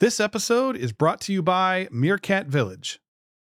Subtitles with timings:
[0.00, 3.00] This episode is brought to you by Meerkat Village.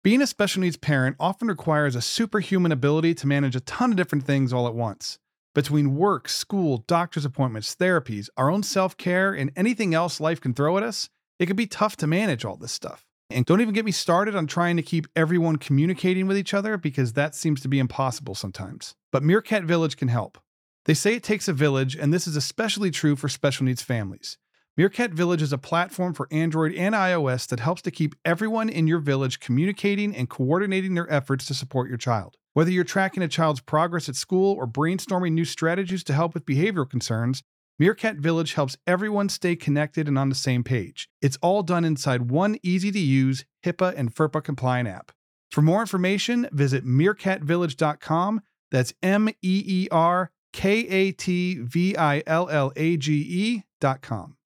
[0.02, 3.96] Being a special needs parent often requires a superhuman ability to manage a ton of
[3.96, 5.20] different things all at once.
[5.54, 10.52] Between work, school, doctor's appointments, therapies, our own self care, and anything else life can
[10.52, 11.08] throw at us,
[11.38, 13.04] it can be tough to manage all this stuff.
[13.30, 16.76] And don't even get me started on trying to keep everyone communicating with each other
[16.76, 18.96] because that seems to be impossible sometimes.
[19.12, 20.38] But Meerkat Village can help.
[20.86, 24.38] They say it takes a village, and this is especially true for special needs families.
[24.74, 28.86] Meerkat Village is a platform for Android and iOS that helps to keep everyone in
[28.86, 32.38] your village communicating and coordinating their efforts to support your child.
[32.54, 36.46] Whether you're tracking a child's progress at school or brainstorming new strategies to help with
[36.46, 37.42] behavioral concerns,
[37.78, 41.10] Meerkat Village helps everyone stay connected and on the same page.
[41.20, 45.12] It's all done inside one easy to use HIPAA and FERPA compliant app.
[45.50, 48.40] For more information, visit meerkatvillage.com.
[48.70, 54.36] That's M E E R K A T V I L L A G E.com.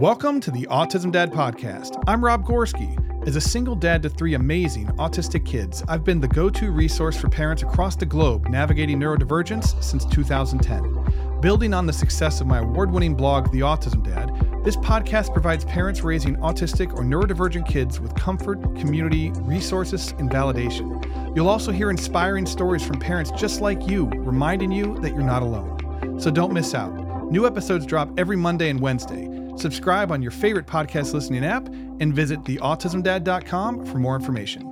[0.00, 2.04] Welcome to the Autism Dad Podcast.
[2.06, 3.26] I'm Rob Gorski.
[3.26, 7.16] As a single dad to three amazing autistic kids, I've been the go to resource
[7.16, 11.40] for parents across the globe navigating neurodivergence since 2010.
[11.40, 15.64] Building on the success of my award winning blog, The Autism Dad, this podcast provides
[15.64, 21.02] parents raising autistic or neurodivergent kids with comfort, community, resources, and validation.
[21.34, 25.42] You'll also hear inspiring stories from parents just like you, reminding you that you're not
[25.42, 26.20] alone.
[26.20, 26.92] So don't miss out.
[27.30, 29.35] New episodes drop every Monday and Wednesday.
[29.56, 34.62] Subscribe on your favorite podcast listening app and visit theautismdad.com for more information.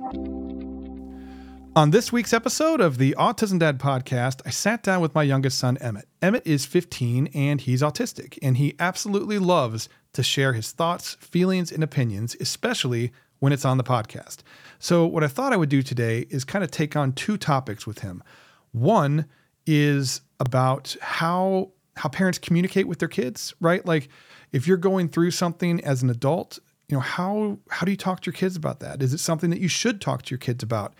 [1.75, 5.57] On this week's episode of the Autism Dad podcast, I sat down with my youngest
[5.57, 6.07] son, Emmett.
[6.21, 11.73] Emmett is 15 and he's autistic, and he absolutely loves to share his thoughts, feelings,
[11.73, 14.37] and opinions, especially when it's on the podcast.
[14.79, 17.85] So, what I thought I would do today is kind of take on two topics
[17.85, 18.23] with him.
[18.71, 19.25] One
[19.65, 23.85] is about how how parents communicate with their kids, right?
[23.85, 24.09] Like
[24.55, 28.21] if you're going through something as an adult, you know, how how do you talk
[28.21, 29.01] to your kids about that?
[29.01, 30.93] Is it something that you should talk to your kids about?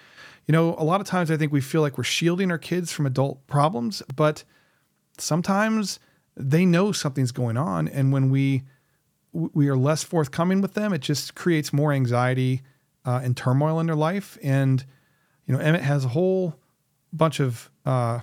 [0.45, 2.91] You know, a lot of times I think we feel like we're shielding our kids
[2.91, 4.43] from adult problems, but
[5.17, 5.99] sometimes
[6.35, 8.63] they know something's going on and when we
[9.31, 12.61] we are less forthcoming with them, it just creates more anxiety
[13.05, 14.37] uh, and turmoil in their life.
[14.43, 14.83] And
[15.45, 16.59] you know, Emmett has a whole
[17.13, 18.19] bunch of uh,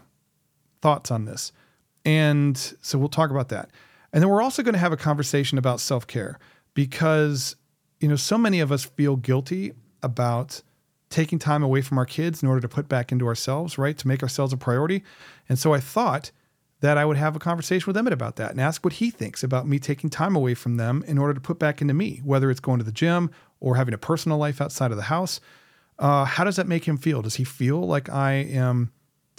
[0.82, 1.52] thoughts on this,
[2.04, 3.70] and so we'll talk about that.
[4.12, 6.38] And then we're also going to have a conversation about self care
[6.74, 7.56] because,
[8.00, 10.62] you know, so many of us feel guilty about
[11.08, 13.96] taking time away from our kids in order to put back into ourselves, right?
[13.98, 15.02] To make ourselves a priority.
[15.48, 16.30] And so I thought
[16.80, 19.44] that I would have a conversation with Emmett about that and ask what he thinks
[19.44, 22.50] about me taking time away from them in order to put back into me, whether
[22.50, 23.30] it's going to the gym
[23.60, 25.38] or having a personal life outside of the house.
[25.98, 27.22] Uh, how does that make him feel?
[27.22, 28.90] Does he feel like I am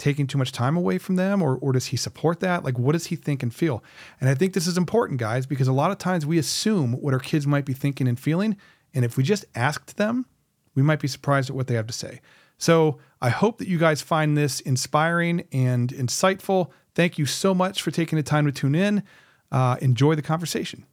[0.04, 2.62] taking too much time away from them or, or does he support that?
[2.62, 3.82] Like, what does he think and feel?
[4.20, 7.14] And I think this is important, guys, because a lot of times we assume what
[7.14, 8.58] our kids might be thinking and feeling.
[8.92, 10.26] And if we just asked them,
[10.74, 12.20] we might be surprised at what they have to say.
[12.58, 16.70] So I hope that you guys find this inspiring and insightful.
[16.94, 19.04] Thank you so much for taking the time to tune in.
[19.50, 20.84] Uh, enjoy the conversation.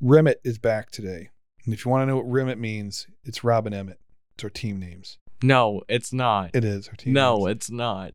[0.00, 1.28] Remit is back today.
[1.66, 4.00] And if you want to know what Remit means, it's Robin Emmett.
[4.34, 5.18] It's our team names.
[5.44, 6.50] No, it's not.
[6.54, 8.12] It is no, it's not.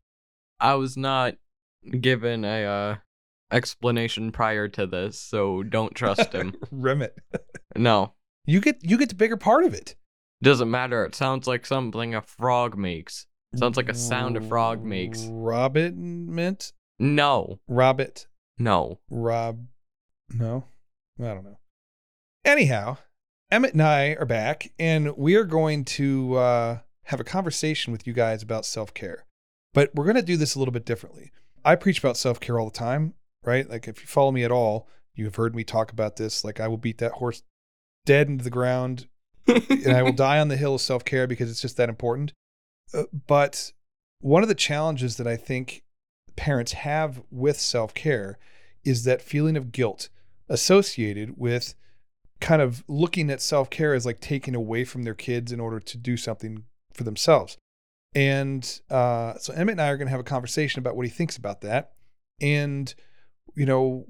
[0.58, 1.36] I was not
[2.00, 2.96] given a uh,
[3.52, 6.54] explanation prior to this, so don't trust him.
[6.72, 7.16] Remit.
[7.76, 8.14] no,
[8.46, 9.94] You get you get the bigger part of it.
[10.42, 11.04] doesn't matter.
[11.04, 13.26] It sounds like something a frog makes.
[13.54, 15.24] Sounds like a sound a frog makes.
[15.30, 16.72] Robin mint.
[16.98, 18.26] No, Robbit.
[18.58, 18.98] no.
[19.08, 19.66] Rob.
[20.32, 20.64] No,
[21.20, 21.58] I don't know.
[22.44, 22.98] Anyhow,
[23.50, 28.06] Emmett and I are back, and we are going to uh, have a conversation with
[28.06, 29.24] you guys about self care.
[29.72, 31.32] But we're going to do this a little bit differently.
[31.64, 33.68] I preach about self care all the time, right?
[33.68, 36.44] Like if you follow me at all, you have heard me talk about this.
[36.44, 37.42] Like I will beat that horse
[38.06, 39.06] dead into the ground,
[39.46, 42.32] and I will die on the hill of self care because it's just that important.
[42.92, 43.72] Uh, but
[44.20, 45.84] one of the challenges that I think
[46.36, 48.38] parents have with self care
[48.84, 50.08] is that feeling of guilt
[50.48, 51.74] associated with
[52.40, 55.78] kind of looking at self care as like taking away from their kids in order
[55.78, 56.64] to do something
[56.94, 57.56] for themselves.
[58.14, 61.10] And uh, so Emmett and I are going to have a conversation about what he
[61.10, 61.92] thinks about that
[62.40, 62.92] and,
[63.54, 64.04] you know,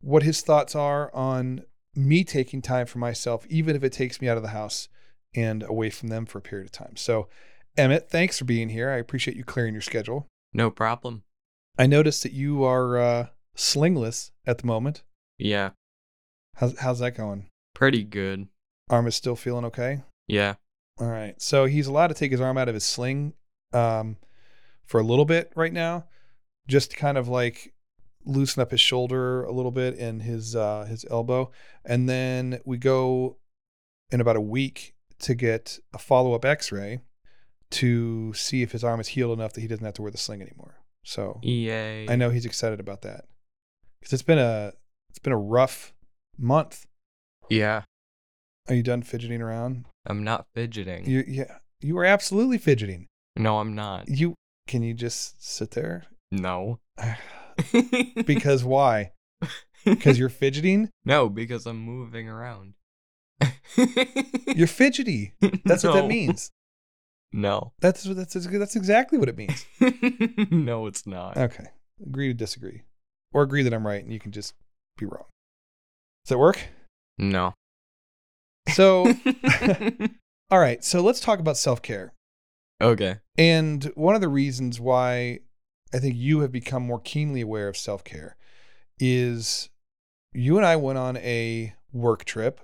[0.00, 1.62] what his thoughts are on
[1.94, 4.88] me taking time for myself, even if it takes me out of the house
[5.34, 6.96] and away from them for a period of time.
[6.96, 7.28] So,
[7.76, 8.90] Emmett, thanks for being here.
[8.90, 10.26] I appreciate you clearing your schedule.
[10.52, 11.22] No problem.
[11.78, 15.02] I noticed that you are uh, slingless at the moment.
[15.38, 15.70] Yeah,
[16.56, 17.48] How's, how's that going?
[17.74, 18.48] pretty good.
[18.88, 20.02] Arm is still feeling okay?
[20.26, 20.54] Yeah,
[20.98, 21.40] All right.
[21.40, 23.34] So he's allowed to take his arm out of his sling
[23.72, 24.16] um,
[24.84, 26.04] for a little bit right now,
[26.68, 27.74] just to kind of like
[28.24, 31.50] loosen up his shoulder a little bit and his uh, his elbow,
[31.84, 33.36] and then we go
[34.10, 37.00] in about a week to get a follow up X ray
[37.70, 40.18] to see if his arm is healed enough that he doesn't have to wear the
[40.18, 40.76] sling anymore.
[41.04, 42.08] So Yay.
[42.08, 43.26] I know he's excited about that
[44.00, 44.72] because it's been a
[45.10, 45.94] it's been a rough
[46.38, 46.86] month.
[47.48, 47.82] Yeah.
[48.68, 49.86] Are you done fidgeting around?
[50.06, 51.06] I'm not fidgeting.
[51.06, 53.06] You yeah, you are absolutely fidgeting.
[53.36, 54.08] no, I'm not.
[54.08, 54.34] You
[54.66, 56.04] can you just sit there?
[56.30, 56.80] No.
[58.26, 59.12] because why?
[59.84, 60.90] Because you're fidgeting.
[61.04, 62.74] no, because I'm moving around.
[64.46, 65.34] You're fidgety.
[65.64, 66.50] That's what that means.
[67.32, 67.72] No.
[67.80, 69.66] That's that's that's exactly what it means.
[70.50, 71.36] no, it's not.
[71.36, 71.66] Okay,
[72.04, 72.82] agree to disagree,
[73.32, 74.54] or agree that I'm right and you can just
[74.96, 75.26] be wrong.
[76.24, 76.58] Does that work?
[77.18, 77.54] No.
[78.74, 79.06] So,
[80.50, 80.82] all right.
[80.84, 82.12] So let's talk about self care.
[82.80, 83.16] okay.
[83.38, 85.40] And one of the reasons why
[85.94, 88.36] I think you have become more keenly aware of self care
[88.98, 89.68] is
[90.32, 92.60] you and I went on a work trip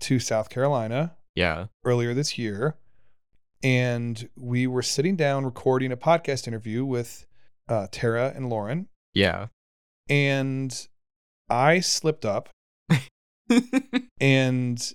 [0.00, 1.66] to South Carolina Yeah.
[1.84, 2.76] earlier this year.
[3.62, 7.26] And we were sitting down recording a podcast interview with
[7.68, 8.88] uh, Tara and Lauren.
[9.14, 9.46] Yeah.
[10.08, 10.88] And
[11.48, 12.48] I slipped up
[14.20, 14.92] and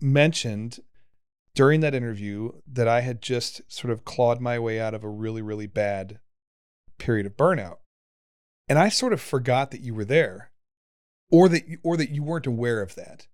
[0.00, 0.80] mentioned
[1.54, 5.08] during that interview that I had just sort of clawed my way out of a
[5.08, 6.18] really, really bad
[6.98, 7.78] period of burnout.
[8.68, 10.50] And I sort of forgot that you were there
[11.30, 13.28] or that you, or that you weren't aware of that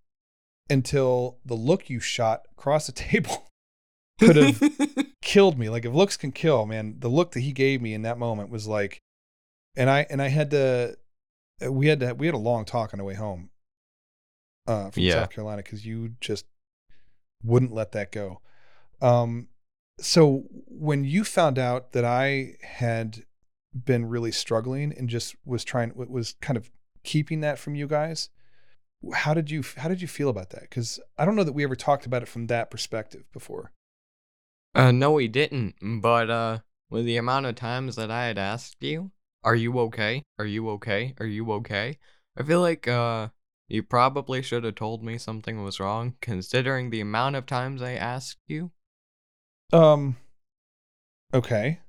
[0.68, 3.48] until the look you shot across the table
[4.18, 4.62] could have
[5.22, 5.68] killed me.
[5.68, 8.50] Like if looks can kill, man, the look that he gave me in that moment
[8.50, 9.00] was like
[9.76, 10.96] and I and I had to
[11.68, 13.50] we had to we had a long talk on the way home
[14.66, 15.14] uh from Yeah.
[15.14, 16.46] South Carolina cuz you just
[17.42, 18.40] wouldn't let that go.
[19.00, 19.48] Um
[20.00, 23.24] so when you found out that I had
[23.74, 26.70] been really struggling and just was trying was kind of
[27.04, 28.30] keeping that from you guys,
[29.14, 30.70] how did you how did you feel about that?
[30.70, 33.72] Cuz I don't know that we ever talked about it from that perspective before.
[34.74, 35.74] uh, no, we didn't.
[36.00, 36.58] But uh,
[36.90, 39.10] with the amount of times that I had asked you,
[39.42, 40.22] "Are you okay?
[40.38, 41.14] Are you okay?
[41.18, 41.98] Are you okay?"
[42.36, 43.28] I feel like uh,
[43.70, 47.92] you probably should have told me something was wrong, considering the amount of times I
[47.92, 48.70] asked you.
[49.72, 50.16] Um
[51.32, 51.80] okay.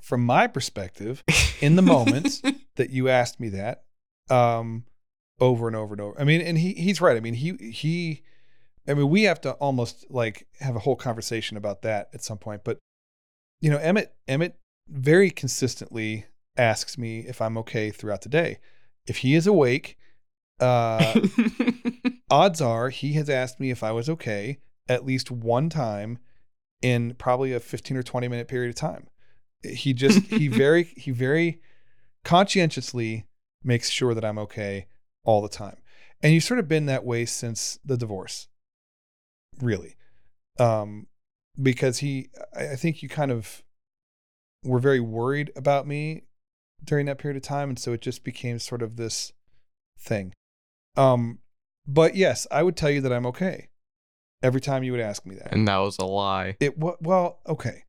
[0.00, 1.22] From my perspective,
[1.60, 2.42] In the moment.
[2.76, 3.84] that you asked me that
[4.30, 4.84] um
[5.40, 6.20] over and over and over.
[6.20, 7.16] I mean, and he he's right.
[7.16, 8.22] I mean, he he
[8.86, 12.38] I mean, we have to almost like have a whole conversation about that at some
[12.38, 12.62] point.
[12.64, 12.78] But
[13.60, 14.58] you know, Emmett Emmett
[14.88, 16.26] very consistently
[16.56, 18.58] asks me if I'm okay throughout the day.
[19.06, 19.96] If he is awake,
[20.60, 21.20] uh
[22.30, 24.58] odds are he has asked me if I was okay
[24.88, 26.18] at least one time
[26.82, 29.06] in probably a 15 or 20 minute period of time.
[29.62, 31.60] He just he very he very
[32.24, 33.26] conscientiously
[33.64, 34.86] makes sure that I'm okay
[35.24, 35.76] all the time.
[36.22, 38.48] And you've sort of been that way since the divorce.
[39.60, 39.96] Really.
[40.58, 41.06] Um
[41.60, 43.62] because he I I think you kind of
[44.64, 46.22] were very worried about me
[46.84, 49.32] during that period of time and so it just became sort of this
[49.98, 50.34] thing.
[50.96, 51.38] Um
[51.86, 53.68] but yes, I would tell you that I'm okay.
[54.42, 55.52] Every time you would ask me that.
[55.52, 56.56] and that was a lie.
[56.60, 57.84] It well, okay.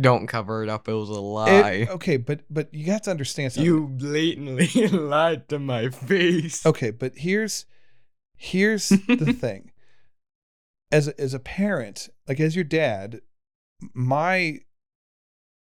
[0.00, 0.88] Don't cover it up.
[0.88, 1.86] It was a It- lie.
[1.90, 3.66] okay, but but you have to understand something.
[3.66, 6.64] you blatantly lied to my face.
[6.64, 7.66] Okay, but here's
[8.36, 9.72] here's the thing.
[10.92, 13.20] As a, as a parent, like as your dad,
[13.94, 14.58] my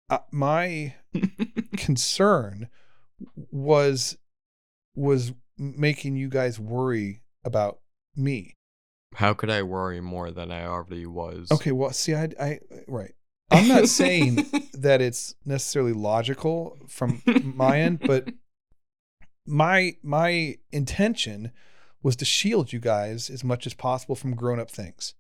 [0.10, 0.96] uh, my
[1.78, 2.70] concern
[3.52, 4.18] was
[4.96, 7.80] was making you guys worry about
[8.16, 8.56] me.
[9.16, 11.52] How could I worry more than I already was?
[11.52, 13.14] Okay, well, see, I, I, right.
[13.52, 18.30] I'm not saying that it's necessarily logical from my end, but
[19.46, 21.52] my my intention
[22.04, 25.16] was to shield you guys as much as possible from grown up things,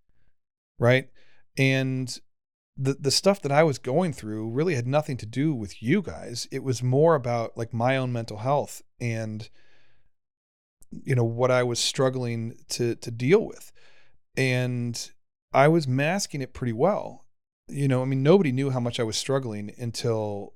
[0.77, 1.09] right?
[1.57, 2.19] And
[2.77, 6.01] the the stuff that I was going through really had nothing to do with you
[6.01, 6.47] guys.
[6.51, 9.49] It was more about like my own mental health and
[10.91, 13.71] you know what I was struggling to to deal with,
[14.35, 15.11] and
[15.53, 17.25] I was masking it pretty well.
[17.67, 20.53] You know, I mean, nobody knew how much I was struggling until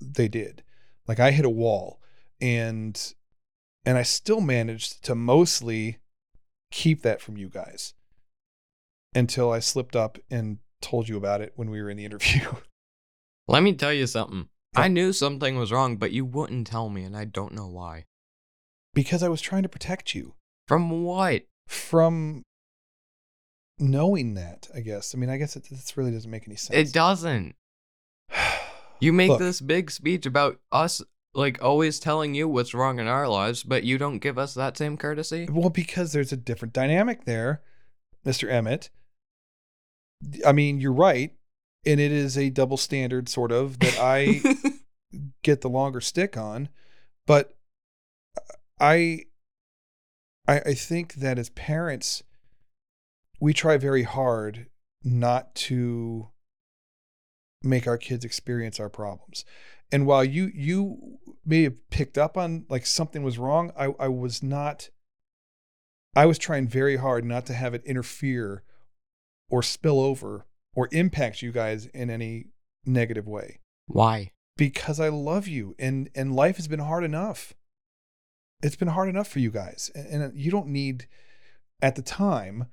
[0.00, 0.62] they did.
[1.06, 2.00] Like I hit a wall,
[2.40, 3.14] and
[3.84, 5.98] and I still managed to mostly
[6.70, 7.94] keep that from you guys
[9.14, 12.48] until I slipped up and told you about it when we were in the interview.
[13.48, 14.48] Let me tell you something.
[14.74, 18.06] I knew something was wrong, but you wouldn't tell me, and I don't know why.
[18.94, 20.34] Because I was trying to protect you
[20.68, 21.42] From what?
[21.66, 22.42] from
[23.78, 25.14] knowing that, I guess.
[25.14, 26.90] I mean, I guess it this really doesn't make any sense.
[26.90, 27.54] It doesn't.
[29.00, 29.40] You make Look.
[29.40, 31.02] this big speech about us
[31.34, 34.78] like always telling you what's wrong in our lives, but you don't give us that
[34.78, 35.48] same courtesy?
[35.50, 37.60] Well, because there's a different dynamic there,
[38.24, 38.48] Mr.
[38.50, 38.90] Emmett.
[40.46, 41.34] I mean, you're right,
[41.84, 44.40] and it is a double standard sort of that I
[45.42, 46.68] get the longer stick on,
[47.26, 47.56] but
[48.80, 49.24] I
[50.46, 52.22] I I think that as parents
[53.40, 54.66] we try very hard
[55.02, 56.30] not to
[57.62, 59.44] make our kids experience our problems.
[59.92, 64.08] And while you you may have picked up on like something was wrong, I, I
[64.08, 64.90] was not
[66.16, 68.62] I was trying very hard not to have it interfere
[69.50, 72.46] or spill over or impact you guys in any
[72.84, 73.60] negative way.
[73.86, 74.30] Why?
[74.56, 77.54] Because I love you and and life has been hard enough.
[78.64, 79.90] It's been hard enough for you guys.
[79.94, 81.06] And, and you don't need
[81.82, 82.66] at the time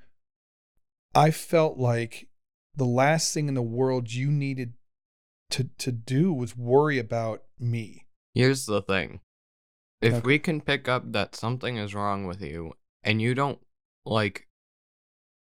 [1.13, 2.29] I felt like
[2.75, 4.74] the last thing in the world you needed
[5.50, 8.05] to to do was worry about me.
[8.33, 9.19] Here's the thing.
[10.01, 10.25] If Okay.
[10.25, 13.60] we can pick up that something is wrong with you and you don't
[14.05, 14.48] like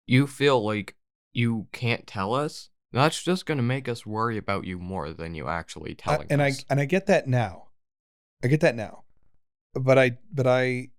[0.07, 0.95] you feel like
[1.31, 5.35] you can't tell us, that's just going to make us worry about you more than
[5.35, 6.61] you actually I- telling and us.
[6.61, 7.67] I and I get that now.
[8.43, 9.03] I get that now.
[9.73, 10.89] But I but I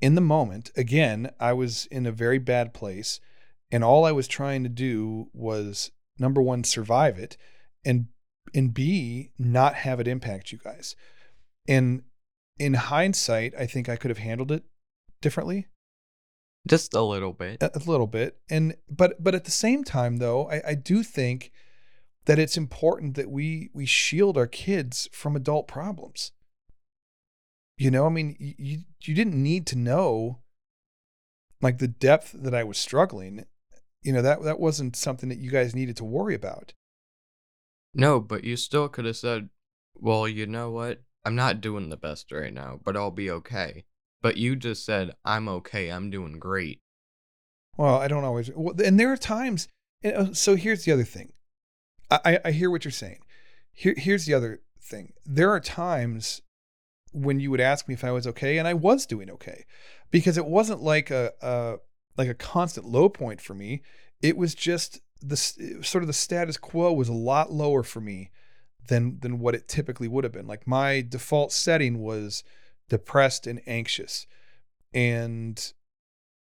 [0.00, 3.20] in the moment, again, I was in a very bad place
[3.70, 7.36] and all I was trying to do was number 1 survive it
[7.84, 8.06] and
[8.54, 10.96] and B not have it impact you guys.
[11.68, 12.02] And
[12.58, 14.64] in hindsight, I think I could have handled it
[15.20, 15.66] differently.
[16.66, 17.62] just a little bit.
[17.62, 21.02] a, a little bit and but but at the same time though I, I do
[21.02, 21.50] think
[22.26, 26.32] that it's important that we we shield our kids from adult problems
[27.78, 30.40] you know i mean you you didn't need to know
[31.62, 33.44] like the depth that i was struggling
[34.02, 36.74] you know that that wasn't something that you guys needed to worry about
[37.94, 39.48] No, but you still could have said,
[39.94, 41.02] "Well, you know what?
[41.24, 43.84] I'm not doing the best right now, but I'll be okay."
[44.22, 45.88] But you just said, "I'm okay.
[45.88, 46.80] I'm doing great."
[47.76, 49.68] Well, I don't always, and there are times.
[50.02, 51.32] And uh, so here's the other thing.
[52.10, 53.20] I, I I hear what you're saying.
[53.72, 55.14] Here, here's the other thing.
[55.24, 56.42] There are times
[57.12, 59.64] when you would ask me if I was okay, and I was doing okay,
[60.10, 61.76] because it wasn't like a, a
[62.16, 63.82] like a constant low point for me.
[64.22, 68.30] It was just the sort of the status quo was a lot lower for me
[68.88, 70.46] than than what it typically would have been.
[70.46, 72.44] Like my default setting was
[72.88, 74.26] depressed and anxious,
[74.92, 75.72] and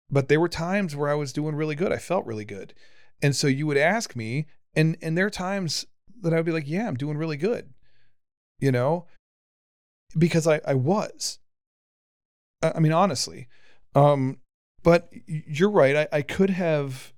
[0.09, 1.91] but there were times where I was doing really good.
[1.91, 2.73] I felt really good.
[3.21, 5.85] And so you would ask me, and and there are times
[6.21, 7.73] that I would be like, yeah, I'm doing really good.
[8.59, 9.05] You know?
[10.17, 11.39] Because I, I was.
[12.61, 13.47] I I mean, honestly.
[13.93, 14.39] Um,
[14.83, 15.95] but you're right.
[15.95, 17.13] I, I could have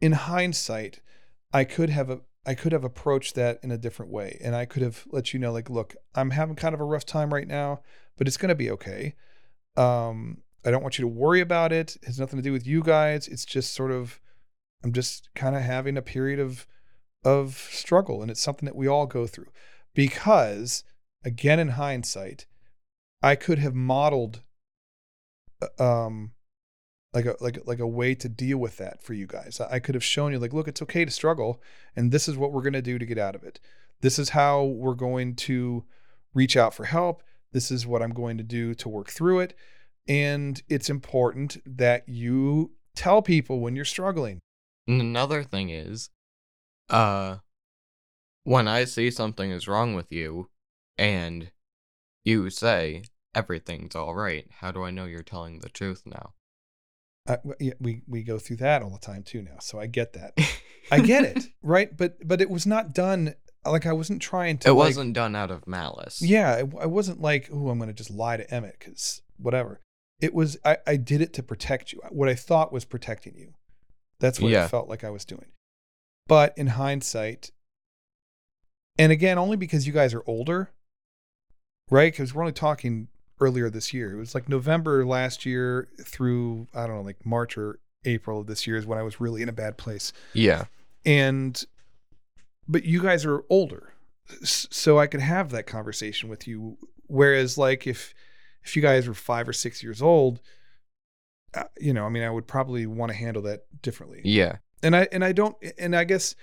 [0.00, 1.00] in hindsight,
[1.52, 4.38] I could have a I could have approached that in a different way.
[4.42, 7.04] And I could have let you know, like, look, I'm having kind of a rough
[7.04, 7.80] time right now,
[8.16, 9.14] but it's gonna be okay.
[9.76, 11.96] Um, I don't want you to worry about it.
[11.96, 13.28] It has nothing to do with you guys.
[13.28, 14.20] It's just sort of
[14.84, 16.66] I'm just kind of having a period of
[17.24, 19.50] of struggle and it's something that we all go through.
[19.94, 20.84] Because
[21.26, 22.46] again in hindsight,
[23.22, 24.42] I could have modeled
[25.60, 26.32] uh, um
[27.12, 29.60] like a like like a way to deal with that for you guys.
[29.60, 31.60] I could have shown you like look, it's okay to struggle
[31.94, 33.60] and this is what we're going to do to get out of it.
[34.00, 35.84] This is how we're going to
[36.32, 37.22] reach out for help.
[37.52, 39.54] This is what I'm going to do to work through it.
[40.06, 44.40] And it's important that you tell people when you're struggling.
[44.86, 46.10] And another thing is,
[46.90, 47.38] uh,
[48.44, 50.48] when I see something is wrong with you,
[50.98, 51.50] and
[52.24, 56.32] you say everything's all right, how do I know you're telling the truth now?
[57.58, 60.38] Yeah, we we go through that all the time too now, so I get that.
[60.92, 61.94] I get it, right?
[61.96, 63.34] But but it was not done
[63.64, 64.68] like I wasn't trying to.
[64.68, 66.22] It like- wasn't done out of malice.
[66.22, 69.80] Yeah, I, I wasn't like, oh, I'm going to just lie to Emmett because whatever.
[70.20, 72.00] It was I, I did it to protect you.
[72.10, 73.54] What I thought was protecting you.
[74.20, 74.64] That's what Yeah.
[74.66, 75.46] it felt like I was doing.
[76.28, 77.50] But in hindsight,
[78.98, 80.70] and again, only because you guys are older,
[81.90, 82.12] right?
[82.12, 83.08] Because we're only talking
[83.40, 84.12] earlier this year.
[84.12, 88.46] It was like November last year through I don't know, like March or April of
[88.46, 90.64] this year is when I was really in a bad place Yeah.
[91.04, 91.62] and
[92.68, 93.92] but you guys are older
[94.42, 96.76] so i could have that conversation with you
[97.06, 98.12] whereas like if
[98.64, 100.40] if you guys were five or six years old
[101.54, 104.56] uh, you know i mean i would probably want to handle that differently Yeah.
[104.82, 106.34] and i and i don't and i guess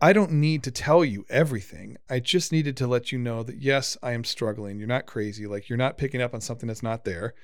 [0.00, 3.56] i don't need to tell you everything i just needed to let you know that
[3.56, 6.82] yes i am struggling you're not crazy like you're not picking up on something that's
[6.82, 7.34] not there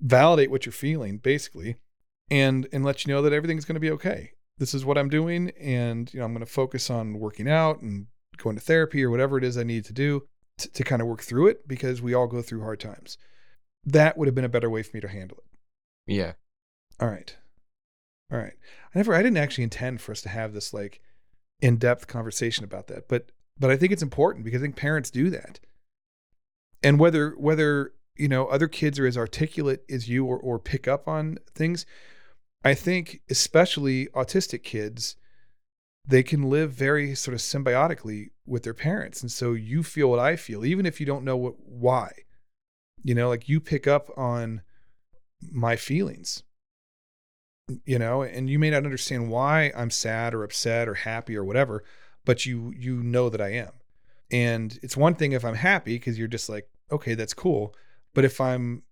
[0.00, 1.76] validate what you're feeling basically
[2.30, 5.08] and and let you know that everything's going to be okay this is what i'm
[5.08, 8.06] doing and you know i'm going to focus on working out and
[8.36, 10.22] going to therapy or whatever it is i need to do
[10.60, 13.16] t- to kind of work through it because we all go through hard times.
[13.84, 16.12] That would have been a better way for me to handle it.
[16.12, 16.32] Yeah.
[17.00, 17.34] All right.
[18.30, 18.52] All right.
[18.94, 21.00] I never I didn't actually intend for us to have this like
[21.60, 25.28] in-depth conversation about that, but but I think it's important because I think parents do
[25.30, 25.60] that.
[26.82, 30.88] And whether whether, you know, other kids are as articulate as you or or pick
[30.88, 31.84] up on things,
[32.64, 35.16] I think especially autistic kids
[36.06, 39.20] they can live very sort of symbiotically with their parents.
[39.20, 42.10] And so you feel what I feel even if you don't know what why.
[43.02, 44.62] You know, like you pick up on
[45.50, 46.42] my feelings
[47.84, 51.44] you know and you may not understand why i'm sad or upset or happy or
[51.44, 51.82] whatever
[52.24, 53.72] but you you know that i am.
[54.30, 57.74] And it's one thing if i'm happy because you're just like okay that's cool.
[58.14, 58.82] But if i'm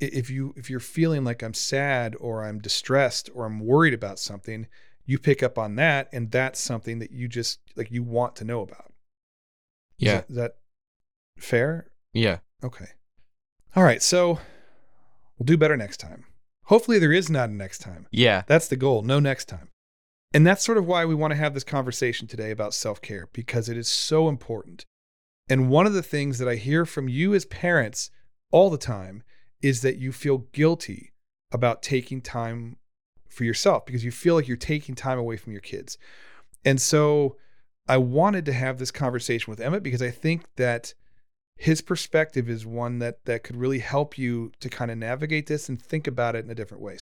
[0.00, 4.18] if you if you're feeling like i'm sad or i'm distressed or i'm worried about
[4.18, 4.66] something
[5.04, 8.44] you pick up on that and that's something that you just like you want to
[8.44, 8.92] know about.
[9.98, 10.08] Yeah.
[10.08, 10.56] is that, is that
[11.38, 11.90] fair?
[12.12, 12.38] Yeah.
[12.64, 12.86] okay.
[13.76, 14.38] All right so
[15.38, 16.24] we'll do better next time
[16.70, 18.42] hopefully there is not a next time Yeah.
[18.46, 19.02] that's the goal.
[19.02, 19.68] No next time.
[20.32, 23.28] And that's sort of why we want to have this conversation today about self care
[23.32, 24.86] because it is so important.
[25.48, 28.10] And one of the things that I hear from you as parents
[28.52, 29.24] all the time
[29.60, 31.12] is that you feel guilty
[31.52, 32.76] about taking time
[33.28, 35.98] for yourself because you feel like you're taking time away from your kids.
[36.64, 37.36] And so
[37.88, 40.94] I wanted to have this conversation with Emmett because I think that
[41.60, 45.68] his perspective is one that that could really help you to kind of navigate this
[45.68, 46.96] and think about it in a different way.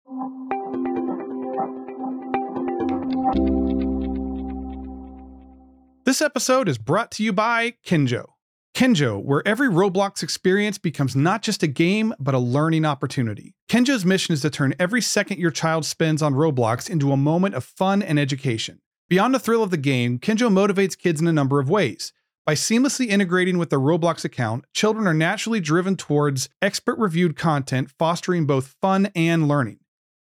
[6.05, 8.31] This episode is brought to you by Kinjo.
[8.75, 13.55] Kinjo, where every Roblox experience becomes not just a game, but a learning opportunity.
[13.71, 17.55] Kinjo's mission is to turn every second your child spends on Roblox into a moment
[17.55, 18.81] of fun and education.
[19.09, 22.13] Beyond the thrill of the game, Kinjo motivates kids in a number of ways.
[22.49, 27.91] By seamlessly integrating with their Roblox account, children are naturally driven towards expert reviewed content,
[27.99, 29.81] fostering both fun and learning.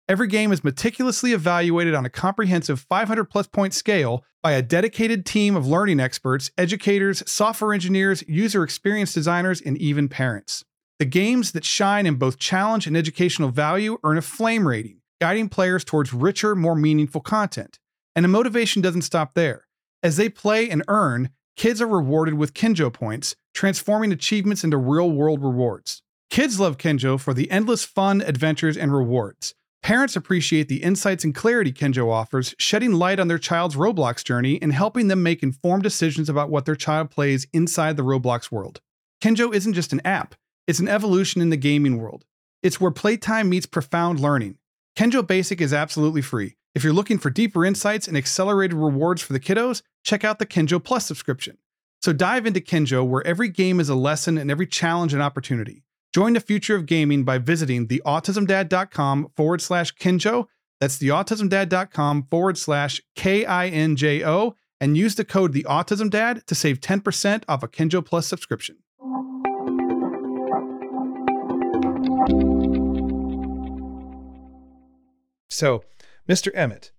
[0.09, 5.25] Every game is meticulously evaluated on a comprehensive 500 plus point scale by a dedicated
[5.25, 10.65] team of learning experts, educators, software engineers, user experience designers, and even parents.
[10.99, 15.49] The games that shine in both challenge and educational value earn a flame rating, guiding
[15.49, 17.79] players towards richer, more meaningful content.
[18.17, 19.69] And the motivation doesn't stop there.
[20.03, 25.11] As they play and earn, kids are rewarded with Kinjo points, transforming achievements into real
[25.11, 26.03] world rewards.
[26.31, 29.55] Kids love Kinjo for the endless fun, adventures, and rewards.
[29.83, 34.61] Parents appreciate the insights and clarity Kinjo offers, shedding light on their child's Roblox journey
[34.61, 38.81] and helping them make informed decisions about what their child plays inside the Roblox world.
[39.23, 40.35] Kinjo isn't just an app,
[40.67, 42.25] it's an evolution in the gaming world.
[42.63, 44.59] It's where playtime meets profound learning.
[44.97, 46.57] Kinjo Basic is absolutely free.
[46.75, 50.47] If you're looking for deeper insights and accelerated rewards for the kiddos, check out the
[50.47, 51.59] Kinjo Plus subscription.
[52.01, 55.83] So dive into Kinjo, where every game is a lesson and every challenge an opportunity.
[56.15, 60.47] Join the future of gaming by visiting theautismdad.com forward slash Kinjo.
[60.81, 66.55] That's theautismdad.com forward slash K I N J O and use the code theautismdad to
[66.55, 68.77] save 10% off a Kinjo Plus subscription.
[75.49, 75.83] So,
[76.29, 76.51] Mr.
[76.55, 76.93] Emmett,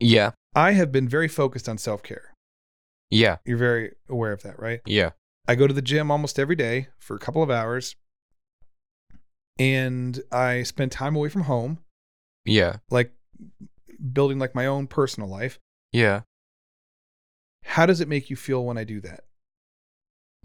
[0.00, 0.32] Yeah.
[0.54, 2.34] I have been very focused on self care.
[3.10, 3.38] Yeah.
[3.44, 4.80] You're very aware of that, right?
[4.86, 5.10] Yeah.
[5.46, 7.96] I go to the gym almost every day for a couple of hours,
[9.58, 11.78] and I spend time away from home,
[12.44, 12.76] Yeah.
[12.90, 13.12] like
[14.12, 15.58] building like my own personal life.
[15.92, 16.22] Yeah.
[17.64, 19.24] How does it make you feel when I do that?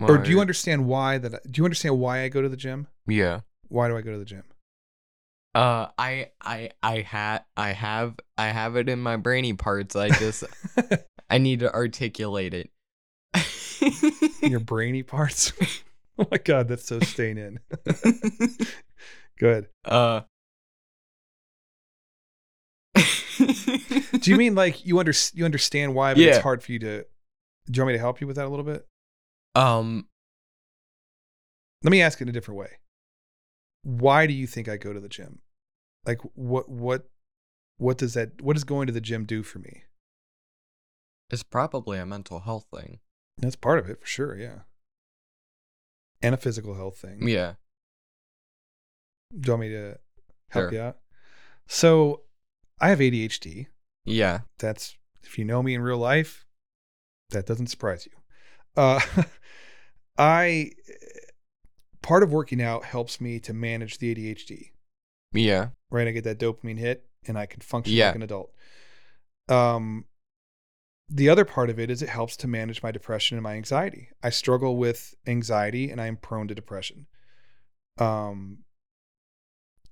[0.02, 1.50] or do you understand why that?
[1.50, 2.88] Do you understand why I go to the gym?
[3.08, 3.42] Yeah.
[3.70, 4.44] Why do I go to the gym?
[5.56, 9.96] Uh, I, I, I had, I have, I have it in my brainy parts.
[9.96, 10.44] I just,
[11.30, 12.70] I need to articulate it.
[14.42, 15.54] Your brainy parts.
[16.20, 17.60] oh my god, that's so staying in.
[19.38, 19.68] Good.
[19.86, 20.22] uh.
[22.96, 26.30] Do you mean like you under you understand why, but Yeah.
[26.30, 27.04] it's hard for you to?
[27.66, 28.88] Do you want me to help you with that a little bit?
[29.56, 30.08] um?
[31.84, 32.70] Let me ask it in a different way.
[33.84, 35.40] Why do you think I go to the gym?
[36.06, 37.10] Like what what
[37.78, 39.84] what does that what does going to the gym do for me?
[41.30, 43.00] It's probably a mental health thing.
[43.38, 44.60] That's part of it for sure, yeah.
[46.22, 47.28] And a physical health thing.
[47.28, 47.54] Yeah.
[49.38, 49.98] Do you want me to
[50.50, 50.74] help Sure.
[50.74, 50.98] you out?
[51.68, 52.22] So
[52.80, 53.68] I have ADHD.
[54.06, 54.42] Yeah.
[54.60, 56.46] That's if you know me in real life,
[57.32, 58.12] that doesn't surprise you.
[58.82, 59.00] Uh,
[60.18, 60.72] I
[62.04, 64.72] part of working out helps me to manage the ADHD.
[65.32, 65.70] Yeah.
[65.90, 68.08] Right, I get that dopamine hit, and I can function Yeah.
[68.08, 68.54] like an adult.
[69.50, 70.06] Um,
[71.10, 74.10] the other part of it is it helps to manage my depression and my anxiety.
[74.22, 77.08] I struggle with anxiety and I am prone to depression.
[77.98, 78.60] Um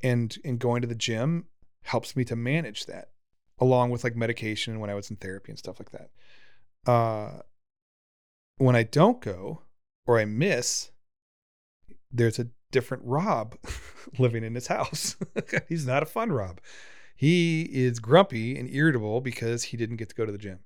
[0.02, 1.46] and and going to the gym
[1.84, 3.10] helps me to manage that
[3.60, 6.10] along with like medication when I was in therapy and stuff like that.
[6.92, 7.42] Uh
[8.58, 9.62] when I don't go
[10.08, 10.91] or I miss,
[12.12, 13.58] there's a different Rob
[14.18, 15.16] living in his house.
[15.70, 16.60] He's not a fun Rob.
[17.16, 20.60] He is grumpy and irritable because he didn't get to go to the gym.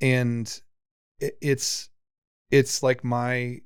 [0.00, 0.60] And
[1.20, 1.88] it's
[2.50, 3.62] it's like my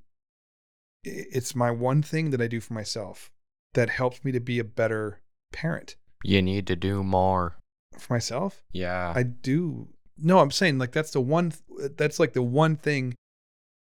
[1.03, 3.31] it's my one thing that I do for myself
[3.75, 5.21] that helps me to be a better
[5.53, 5.97] parent.
[6.25, 7.57] You need to do more.
[7.99, 8.63] For myself?
[8.73, 9.13] Yeah.
[9.15, 9.89] I do.
[10.17, 11.53] No, I'm saying like that's the one
[11.97, 13.15] that's like the one thing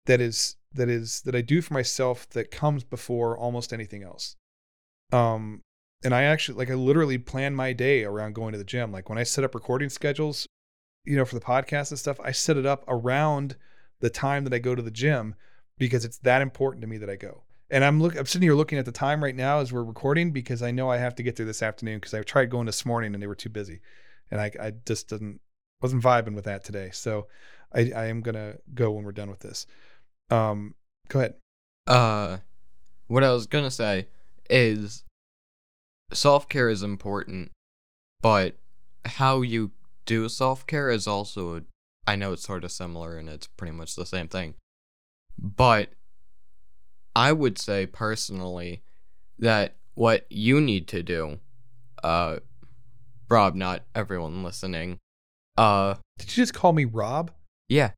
[0.06, 4.36] that is that is that I do for myself that comes before almost anything else.
[5.12, 5.62] Um
[6.04, 8.92] and I actually like I literally plan my day around going to the gym.
[8.92, 10.48] Like when I set up recording schedules,
[11.06, 13.56] you know, for the podcast and stuff, I set it up around
[14.00, 15.36] the time that I go to the gym
[15.78, 17.44] because it's that important to me that I go.
[17.70, 20.32] And I'm look I'm sitting here looking at the time right now as we're recording
[20.32, 22.86] because I know I have to get there this afternoon because I tried going this
[22.86, 23.80] morning and they were too busy.
[24.30, 25.40] And I I just didn't
[25.82, 26.90] wasn't vibing with that today.
[26.92, 27.28] So
[27.74, 29.66] I I am gonna go when we're done with this.
[30.32, 30.76] Um
[31.10, 31.36] go ahead.
[31.88, 32.38] Uh
[33.08, 34.08] what I was gonna say
[34.50, 35.04] is
[36.13, 37.52] self care is important,
[38.22, 38.56] but
[39.06, 39.72] how you
[40.06, 41.62] do self care is also
[42.08, 44.56] I know it's sort of similar and it's pretty much the same thing.
[45.38, 45.89] But
[47.15, 48.84] I would say personally
[49.39, 51.39] that what you need to do,
[52.04, 52.38] uh
[53.30, 54.98] Rob, not everyone listening.
[55.58, 57.32] Uh Did you just call me Rob?
[57.67, 57.91] yeah.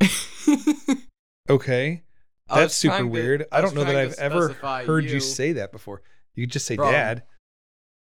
[1.50, 2.02] Okay.
[2.48, 3.46] That's super trying to- weird.
[3.52, 5.14] I, I don't know that I've ever heard you.
[5.14, 5.20] you.
[5.20, 6.02] say that before.
[6.34, 6.90] You could just say Bro.
[6.92, 7.22] dad.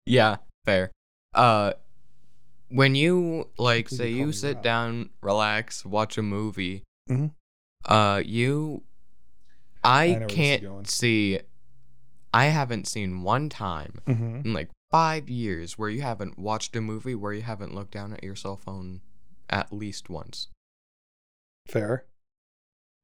[0.06, 0.90] Yeah, fair.
[1.34, 1.72] Uh
[2.68, 7.32] when you like say you sit down, relax, watch a movie, Mhm.
[7.86, 8.82] uh you
[9.82, 11.40] I I, know where this is can't see
[12.32, 14.40] I haven't seen one time Mm-hmm.
[14.46, 18.12] in like 5 years where you haven't watched a movie where you haven't looked down
[18.12, 19.00] at your cell phone
[19.50, 20.48] at least once.
[21.66, 22.04] Fair.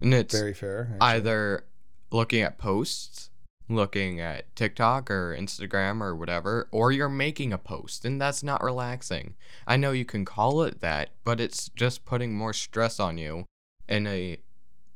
[0.01, 0.83] And it's Very fair.
[0.95, 0.99] actually.
[1.01, 1.65] either
[2.11, 3.31] looking at posts,
[3.69, 8.63] looking at TikTok or Instagram or whatever, or you're making a post, and that's not
[8.63, 9.35] relaxing.
[9.67, 13.45] I know you can call it that, but it's just putting more stress on you
[13.89, 14.39] in a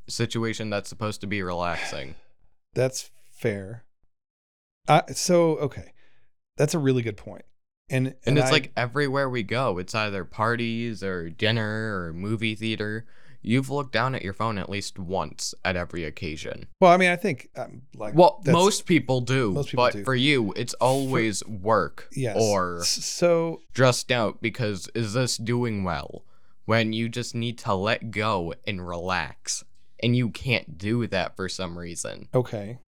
[0.07, 2.15] situation that's supposed to be relaxing.
[2.73, 3.83] That's fair.
[4.87, 5.93] Uh, so okay,
[6.57, 7.45] that's a really good point.
[7.89, 12.13] And and, And it's I- like everywhere we go, it's either parties or dinner or
[12.13, 13.05] movie theater.
[13.45, 16.65] You've looked down at your phone at least once at every occasion.
[16.81, 20.03] well, I mean, I think um, like Well, most people do, most people but do.
[20.03, 22.35] for you, it's always work yes.
[22.39, 26.25] or so stressed out because is this doing well?
[26.65, 29.63] When you just need to let go and relax,
[30.01, 32.27] and you can't do that for some reason.
[32.33, 32.79] okay.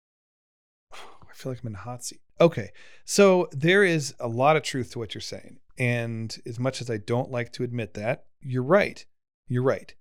[0.93, 2.21] I feel like I'm in a hot seat.
[2.41, 2.71] Okay,
[3.05, 6.89] so there is a lot of truth to what you're saying, and as much as
[6.89, 9.05] I don't like to admit that, you're right.
[9.47, 9.93] You're right.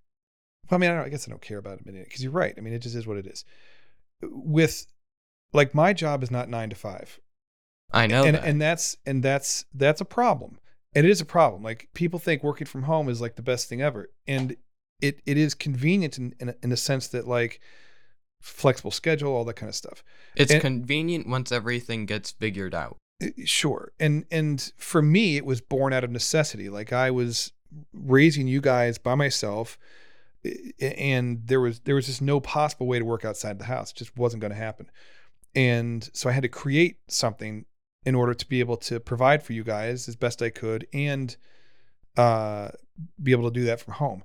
[0.71, 2.55] I mean, I, don't, I guess I don't care about it because you're right.
[2.57, 3.45] I mean, it just is what it is.
[4.23, 4.87] With
[5.53, 7.21] like my job is not nine to five.
[7.93, 8.45] I know and that.
[8.45, 10.59] and that's and that's that's a problem
[10.95, 13.69] and it is a problem like people think working from home is like the best
[13.69, 14.57] thing ever and
[15.01, 17.61] it it is convenient in in in a sense that like
[18.41, 20.03] flexible schedule all that kind of stuff
[20.35, 22.97] it's and- convenient once everything gets figured out.
[23.23, 27.53] Uh, sure and and for me it was born out of necessity like i was
[27.95, 29.79] raising you guys by myself
[30.81, 33.91] and there was there was just no possible way to work outside the house.
[33.91, 34.91] It just wasn't going to happen.
[35.55, 37.65] And so i had to create something
[38.05, 41.37] in order to be able to provide for you guys as best i could and
[42.17, 42.69] uh
[43.23, 44.25] be able to do that from home.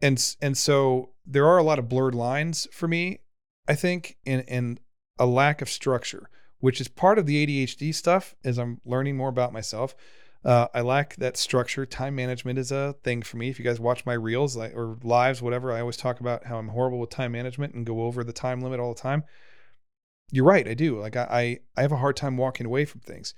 [0.00, 3.20] And and so there are a lot of blurred lines for me
[3.68, 4.80] i think and and
[5.18, 6.28] a lack of structure
[6.62, 9.96] which is part of the ADHD stuff as I'm learning more about myself.
[10.44, 11.86] Uh, I lack that structure.
[11.86, 13.48] Time management is a thing for me.
[13.48, 16.58] If you guys watch my reels like, or lives, whatever, I always talk about how
[16.58, 19.24] I'm horrible with time management and go over the time limit all the time.
[20.30, 20.98] You're right, I do.
[20.98, 23.34] Like I, I, I have a hard time walking away from things,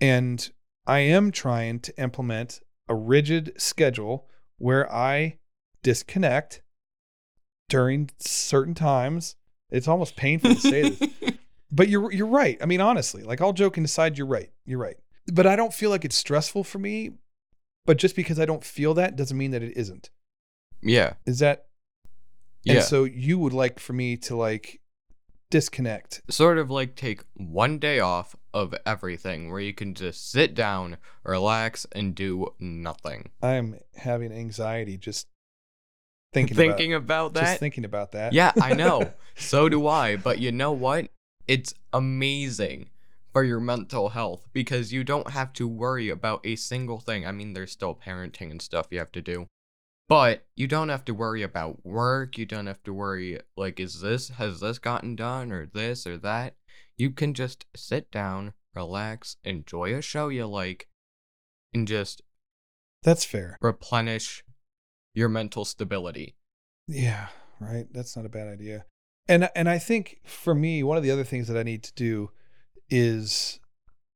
[0.00, 0.50] and
[0.86, 5.38] I am trying to implement a rigid schedule where I
[5.82, 6.62] disconnect
[7.68, 9.36] during certain times.
[9.70, 11.10] It's almost painful to say this
[11.70, 12.58] but you're you're right.
[12.62, 14.50] I mean, honestly, like all joking aside, you're right.
[14.64, 14.96] You're right.
[15.32, 17.12] But I don't feel like it's stressful for me.
[17.84, 20.10] But just because I don't feel that doesn't mean that it isn't.
[20.82, 21.14] yeah.
[21.24, 21.66] Is that?
[22.64, 22.74] Yeah.
[22.74, 24.80] And so you would like for me to like
[25.50, 26.22] disconnect.
[26.28, 30.96] sort of like take one day off of everything where you can just sit down,
[31.22, 33.30] relax, and do nothing.
[33.40, 35.28] I'm having anxiety just
[36.32, 37.44] thinking Thinking about, about that?
[37.50, 38.32] just thinking about that.
[38.32, 39.12] Yeah, I know.
[39.36, 40.16] so do I.
[40.16, 41.08] But you know what?
[41.46, 42.88] It's amazing
[43.36, 47.26] for your mental health because you don't have to worry about a single thing.
[47.26, 49.46] I mean, there's still parenting and stuff you have to do.
[50.08, 52.38] But you don't have to worry about work.
[52.38, 56.16] You don't have to worry, like, is this, has this gotten done or this or
[56.16, 56.54] that?
[56.96, 60.88] You can just sit down, relax, enjoy a show you like,
[61.74, 62.22] and just
[63.02, 63.58] That's fair.
[63.60, 64.44] replenish
[65.12, 66.36] your mental stability.
[66.88, 67.26] Yeah,
[67.60, 67.84] right.
[67.92, 68.86] That's not a bad idea.
[69.28, 71.92] And and I think for me, one of the other things that I need to
[71.92, 72.30] do
[72.90, 73.60] is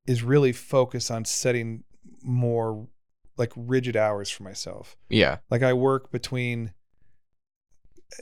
[0.06, 1.84] is really focus on setting
[2.22, 2.88] more
[3.36, 4.96] like rigid hours for myself.
[5.08, 5.38] Yeah.
[5.50, 6.72] Like I work between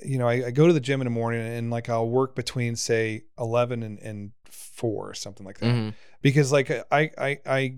[0.03, 2.35] you know, I, I go to the gym in the morning and like I'll work
[2.35, 5.71] between say eleven and, and four or something like that.
[5.73, 5.89] hmm
[6.23, 7.77] Because like I I I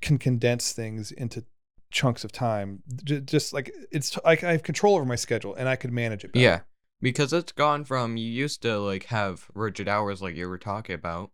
[0.00, 1.44] can condense things into
[1.90, 2.82] chunks of time.
[3.04, 6.24] J- Just like it's like I have control over my schedule and I could manage
[6.24, 6.32] it.
[6.32, 6.42] Better.
[6.42, 6.60] Yeah,
[7.00, 10.94] because it's gone from you used to like have rigid hours like you were talking
[10.94, 11.30] about,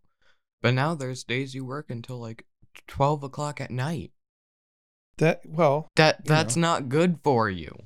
[0.65, 2.43] but now there's days you work until like
[2.87, 4.11] twelve o'clock at night.
[5.19, 6.61] That well, That that's know.
[6.67, 7.85] not good for you.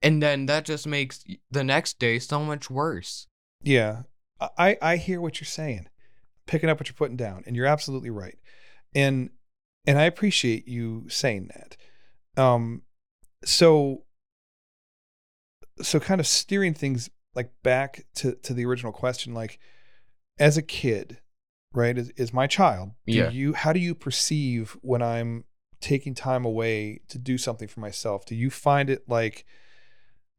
[0.00, 3.26] And then that just makes the next day so much worse.
[3.60, 4.02] yeah.
[4.56, 5.88] I I hear what you're saying,
[6.46, 8.38] picking up what you're putting down, and you're absolutely right.
[8.94, 9.30] And
[9.84, 11.76] and I appreciate you saying that.
[12.40, 12.82] Um,
[13.44, 14.04] so
[15.82, 19.58] so kind of steering things like back to to the original question, like
[20.38, 21.18] as a kid,
[21.74, 21.98] right?
[21.98, 22.92] Is, is my child?
[23.06, 23.30] Do Yeah.
[23.30, 25.44] you how do you perceive when I'm
[25.80, 28.24] taking time away to do something for myself?
[28.24, 29.44] Do you find it like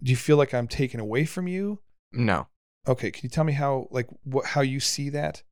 [0.02, 1.80] do you feel like I'm taken away from you?
[2.12, 2.48] No.
[2.88, 5.43] Okay, can you tell me how like what how you see that?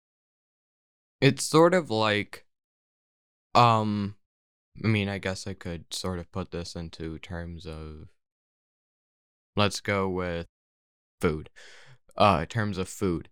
[1.22, 2.46] It's sort of like
[3.56, 4.16] um
[4.84, 8.08] I mean, I guess I could sort of put this into terms of
[9.56, 10.48] let's go with
[11.22, 11.50] food.
[12.18, 13.30] Uh in terms of food.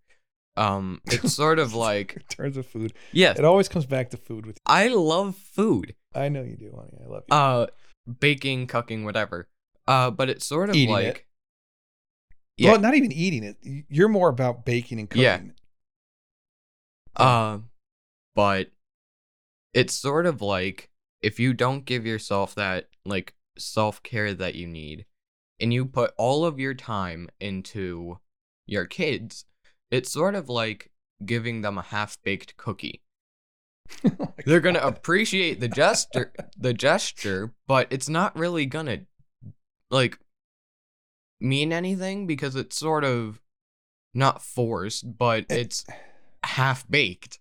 [0.57, 2.93] Um it's sort of like in terms of food.
[3.11, 5.95] yes, It always comes back to food with I love food.
[6.13, 6.97] I know you do, honey.
[7.03, 7.35] I love you.
[7.35, 7.67] Uh
[8.19, 9.47] baking, cooking, whatever.
[9.87, 11.25] Uh but it's sort of Eating like it.
[12.57, 12.71] yeah.
[12.71, 13.85] Well, not even eating it.
[13.89, 15.23] You're more about baking and cooking.
[15.23, 15.41] Yeah.
[17.15, 17.59] Uh,
[18.35, 18.71] but
[19.73, 20.89] it's sort of like
[21.21, 25.05] if you don't give yourself that like self care that you need,
[25.59, 28.17] and you put all of your time into
[28.65, 29.45] your kids,
[29.91, 30.89] it's sort of like
[31.23, 33.01] giving them a half baked cookie.
[34.19, 39.01] Oh They're gonna appreciate the gesture, the gesture, but it's not really gonna
[39.91, 40.17] like
[41.39, 43.41] mean anything because it's sort of
[44.13, 45.85] not forced, but it's
[46.43, 47.39] half baked.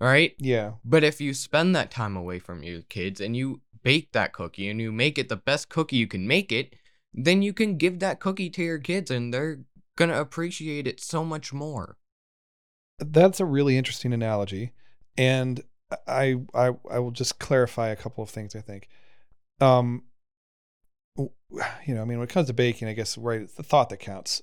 [0.00, 0.34] Right?
[0.38, 0.72] Yeah.
[0.84, 4.68] But if you spend that time away from your kids and you bake that cookie
[4.68, 6.74] and you make it the best cookie you can make it,
[7.12, 9.60] then you can give that cookie to your kids and they're
[9.96, 11.96] gonna appreciate it so much more.
[12.98, 14.72] That's a really interesting analogy,
[15.16, 15.62] and
[16.06, 18.54] I I I will just clarify a couple of things.
[18.54, 18.88] I think,
[19.60, 20.04] um,
[21.18, 23.88] you know, I mean, when it comes to baking, I guess right, it's the thought
[23.90, 24.42] that counts.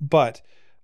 [0.00, 0.42] But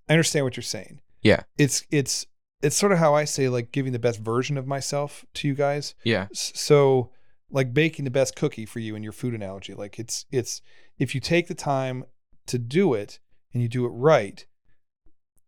[0.09, 1.01] I understand what you're saying.
[1.21, 1.41] Yeah.
[1.57, 2.27] it's it's
[2.61, 5.55] it's sort of how I say like giving the best version of myself to you
[5.55, 5.95] guys.
[6.03, 6.27] Yeah.
[6.33, 7.11] So
[7.49, 10.61] like baking the best cookie for you in your food analogy, like it's it's
[10.99, 12.05] if you take the time
[12.47, 13.19] to do it
[13.55, 14.45] and you do it right,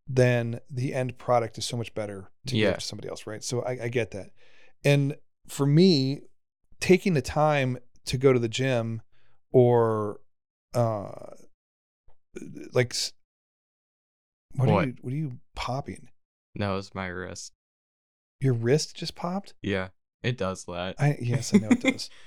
[0.07, 2.69] then the end product is so much better to Yeah.
[2.69, 3.43] give to somebody else, right?
[3.43, 4.31] So I, I get that.
[4.85, 5.17] And
[5.49, 6.21] for me,
[6.79, 9.01] taking the time to go to the gym
[9.51, 10.21] or
[10.73, 11.31] uh
[12.73, 12.95] like
[14.55, 14.83] what, What?
[14.85, 16.07] are you what are you popping?
[16.55, 17.51] No, it's my wrist.
[18.39, 19.53] Your wrist just popped?
[19.61, 19.89] Yeah.
[20.23, 20.95] It does that.
[20.99, 22.09] I yes, I know it does.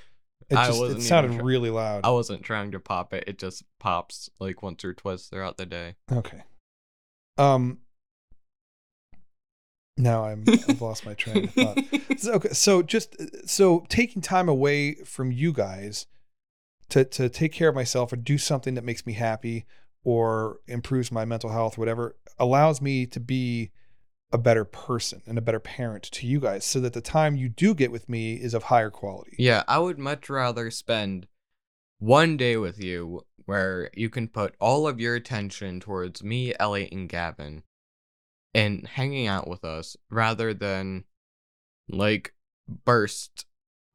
[0.50, 2.00] It I just wasn't it even sounded try- really loud.
[2.04, 3.24] I wasn't trying to pop it.
[3.26, 5.94] It just pops like once or twice throughout the day.
[6.10, 6.42] Okay.
[7.38, 7.78] Um.
[9.96, 11.78] Now I'm I've lost my train of thought.
[12.20, 13.16] So, okay, so just
[13.48, 16.06] so taking time away from you guys
[16.90, 19.64] to to take care of myself or do something that makes me happy
[20.04, 23.70] or improves my mental health, whatever, allows me to be
[24.32, 27.48] a better person and a better parent to you guys, so that the time you
[27.48, 29.34] do get with me is of higher quality.
[29.38, 31.26] Yeah, I would much rather spend
[31.98, 36.92] one day with you where you can put all of your attention towards me, Elliot,
[36.92, 37.64] and Gavin
[38.54, 41.04] and hanging out with us rather than
[41.88, 42.34] like
[42.84, 43.46] burst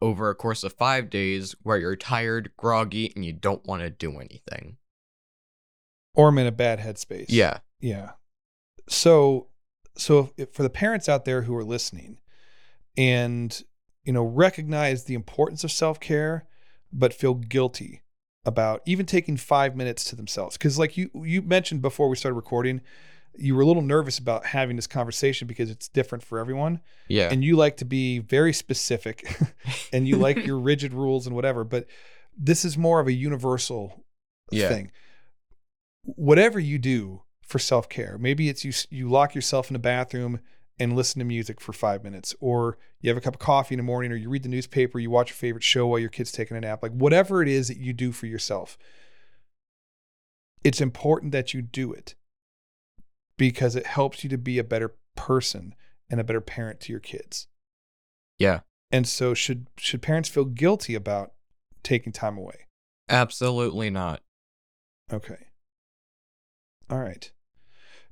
[0.01, 3.89] over a course of five days where you're tired, groggy, and you don't want to
[3.89, 4.77] do anything.
[6.13, 7.25] Or I'm in a bad headspace.
[7.29, 7.59] Yeah.
[7.79, 8.11] Yeah.
[8.87, 9.47] So,
[9.97, 12.17] so if, for the parents out there who are listening,
[12.97, 13.63] and
[14.03, 16.45] you know recognize the importance of self-care
[16.93, 18.01] but feel guilty
[18.45, 22.35] about even taking 5 minutes to themselves cuz like you you mentioned before we started
[22.35, 22.79] recording
[23.37, 26.79] you were a little nervous about having this conversation because it's different for everyone
[27.09, 27.29] Yeah.
[27.31, 29.27] and you like to be very specific
[29.91, 31.87] and you like your rigid rules and whatever but
[32.37, 34.05] this is more of a universal
[34.51, 34.69] Yeah.
[34.69, 34.91] thing
[36.03, 40.39] whatever you do for self-care maybe it's you you lock yourself in a bathroom
[40.77, 43.79] and listen to music for 5 minutes or you have a cup of coffee in
[43.79, 46.31] the morning or you read the newspaper you watch your favorite show while your kid's
[46.31, 48.77] taking a nap like whatever it is that you do for yourself
[50.63, 52.15] it's important that you do it
[53.37, 55.75] because it helps you to be a better person
[56.09, 57.47] and a better parent to your kids
[58.39, 58.61] yeah.
[58.91, 61.31] and so should should parents feel guilty about
[61.85, 62.65] taking time away?
[63.07, 64.21] Absolutely not.
[65.13, 65.47] Okay.
[66.89, 67.31] All right.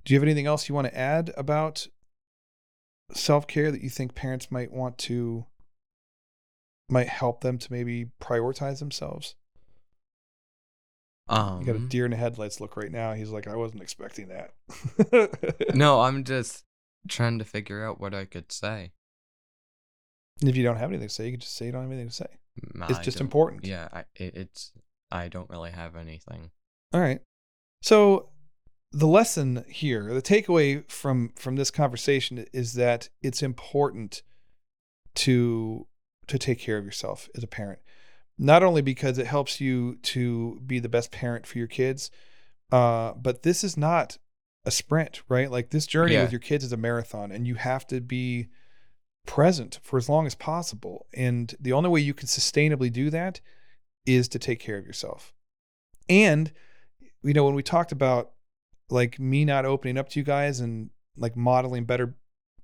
[0.05, 1.87] Do you have anything else you want to add about
[3.13, 5.45] self-care that you think parents might want to
[6.89, 9.35] might help them to maybe prioritize themselves?
[11.29, 13.13] Um, You got a deer in the headlights look right now.
[13.13, 14.53] He's like, I wasn't expecting that.
[15.73, 16.63] no, I'm just
[17.07, 18.91] trying to figure out what I could say.
[20.41, 21.91] And if you don't have anything to say, you can just say you don't have
[21.91, 22.27] anything to say.
[22.75, 23.65] Mm, It's just important.
[23.65, 24.73] Yeah, I, it, it's.
[25.11, 26.51] I don't really have anything.
[26.91, 27.21] All right.
[27.81, 28.29] So
[28.93, 34.21] the lesson here, the takeaway from from this conversation is that it's important
[35.15, 35.87] to
[36.27, 37.79] to take care of yourself as a parent.
[38.37, 42.09] Not only because it helps you to be the best parent for your kids,
[42.71, 44.17] uh, but this is not
[44.65, 45.51] a sprint, right?
[45.51, 46.23] Like this journey Yeah.
[46.23, 48.47] with your kids is a marathon, and you have to be
[49.25, 51.07] present for as long as possible.
[51.13, 53.41] And the only way you can sustainably do that
[54.05, 55.33] is to take care of yourself.
[56.09, 56.51] And
[57.23, 58.32] you know, when we talked about
[58.93, 62.15] like me not opening up to you guys and like modeling better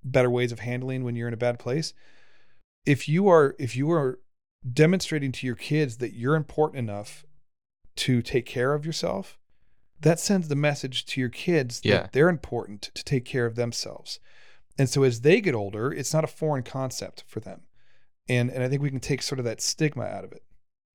[0.03, 1.93] better ways of handling when you're in a bad place,
[2.85, 4.19] if you are if you are
[4.71, 7.25] demonstrating to your kids that you're important enough
[7.95, 9.37] to take care of yourself,
[9.99, 12.01] that sends the message to your kids Yeah.
[12.03, 14.19] that they're important to take care of themselves.
[14.77, 17.61] And so as they get older, it's not a foreign concept for them.
[18.29, 20.43] And and I think we can take sort of that stigma out of it.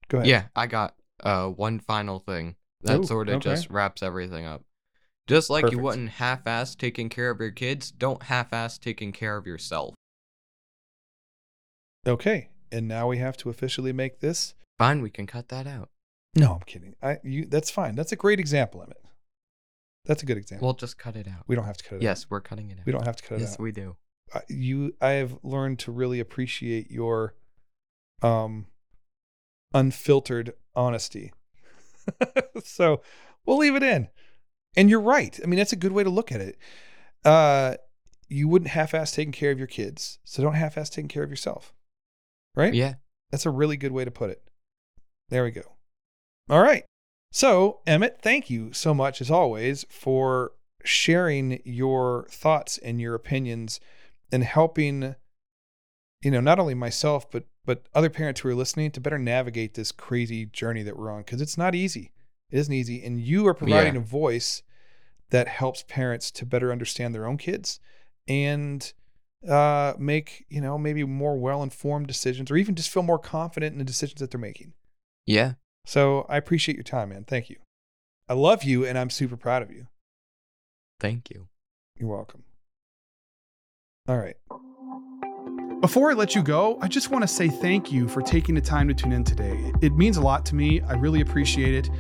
[0.08, 0.28] Go ahead.
[0.28, 3.50] Yeah, I got uh one final thing that Ooh, sort of okay.
[3.50, 4.62] just wraps everything up.
[5.26, 5.76] Just like Perfect.
[5.78, 9.94] you wouldn't half-ass taking care of your kids, don't half-ass taking care of yourself.
[12.06, 12.48] Okay.
[12.70, 14.54] And now we have to officially make this.
[14.78, 15.88] Fine, we can cut that out.
[16.36, 16.96] No, I'm kidding.
[17.00, 17.94] I you that's fine.
[17.94, 19.00] That's a great example, Emmett.
[20.04, 20.66] That's a good example.
[20.66, 21.44] We'll just cut it out.
[21.46, 22.02] we don't have to cut it out.
[22.02, 22.86] Yes, we're cutting it out.
[22.86, 23.52] We don't have to cut it Yes, out.
[23.52, 23.96] Yes, we do.
[24.34, 27.34] I- you I have learned to really appreciate your
[28.20, 28.66] um
[29.72, 31.32] unfiltered honesty.
[32.64, 33.00] so
[33.46, 34.08] we'll leave it in.
[34.76, 35.38] And you're right.
[35.42, 36.58] I mean, that's a good way to look at it.
[37.24, 37.74] Uh
[38.28, 41.72] you wouldn't half-ass taking care of your kids, so don't half-ass taking care of yourself.
[42.56, 42.74] Right?
[42.74, 42.94] Yeah.
[43.30, 44.42] That's a really good way to put it.
[45.28, 45.62] There we go.
[46.48, 46.84] All right.
[47.32, 50.52] So, Emmett, thank you so much, as always, for
[50.84, 53.80] sharing your thoughts and your opinions
[54.30, 55.16] and helping,
[56.22, 59.74] you know, not only myself, but but other parents who are listening to better navigate
[59.74, 62.12] this crazy journey that we're on because it's not easy.
[62.54, 63.02] It isn't easy.
[63.04, 64.00] And you are providing Yeah.
[64.00, 64.62] a voice
[65.30, 67.80] that helps parents to better understand their own kids
[68.28, 68.92] and
[69.48, 73.78] uh, make you know maybe more well-informed decisions or even just feel more confident in
[73.78, 74.72] the decisions that they're making
[75.26, 75.54] Yeah.
[75.84, 77.56] so i appreciate your time man thank you
[78.26, 79.88] i love you and i'm super proud of you
[80.98, 81.48] Thank you.
[81.98, 82.44] you're welcome
[84.08, 84.36] all right
[85.82, 88.60] Before I let you go, I just want to say thank you for taking the
[88.62, 89.70] time to tune in today.
[89.82, 90.80] It means a lot to me.
[90.80, 91.90] I really appreciate it.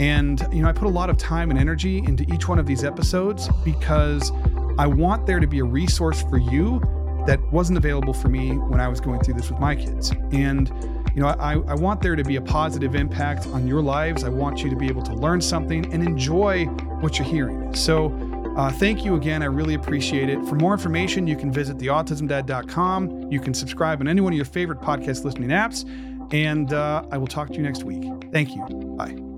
[0.00, 2.66] And, you know, I put a lot of time and energy into each one of
[2.66, 4.32] these episodes because
[4.78, 6.80] I want there to be a resource for you
[7.26, 10.10] that wasn't available for me when I was going through this with my kids.
[10.32, 10.68] And,
[11.14, 14.24] you know, I, I want there to be a positive impact on your lives.
[14.24, 16.64] I want you to be able to learn something and enjoy
[17.00, 17.74] what you're hearing.
[17.74, 18.08] So,
[18.56, 19.42] uh, thank you again.
[19.42, 20.44] I really appreciate it.
[20.46, 23.30] For more information, you can visit theautismdad.com.
[23.30, 25.84] You can subscribe on any one of your favorite podcast listening apps.
[26.32, 28.02] And uh, I will talk to you next week.
[28.32, 28.64] Thank you.
[28.96, 29.29] Bye.